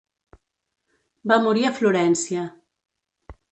[1.33, 2.49] Va morir a Florència.